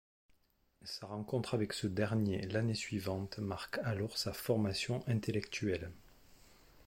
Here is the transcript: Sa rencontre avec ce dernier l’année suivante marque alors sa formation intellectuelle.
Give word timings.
Sa 0.81 1.05
rencontre 1.05 1.53
avec 1.53 1.73
ce 1.73 1.85
dernier 1.85 2.41
l’année 2.47 2.73
suivante 2.73 3.37
marque 3.37 3.77
alors 3.83 4.17
sa 4.17 4.33
formation 4.33 5.03
intellectuelle. 5.05 5.91